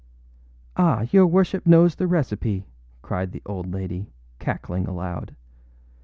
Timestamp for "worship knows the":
1.27-2.07